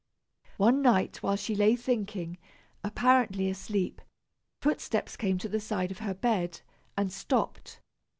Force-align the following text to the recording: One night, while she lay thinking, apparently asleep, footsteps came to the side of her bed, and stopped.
One 0.57 0.81
night, 0.81 1.17
while 1.21 1.35
she 1.35 1.53
lay 1.55 1.75
thinking, 1.75 2.39
apparently 2.83 3.51
asleep, 3.51 4.01
footsteps 4.59 5.15
came 5.15 5.37
to 5.37 5.47
the 5.47 5.59
side 5.59 5.91
of 5.91 5.99
her 5.99 6.15
bed, 6.15 6.61
and 6.97 7.13
stopped. 7.13 7.79